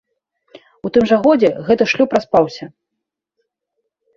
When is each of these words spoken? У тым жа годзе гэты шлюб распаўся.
У 0.87 0.91
тым 0.95 1.03
жа 1.11 1.19
годзе 1.27 1.49
гэты 1.67 1.83
шлюб 1.91 2.15
распаўся. 2.19 2.65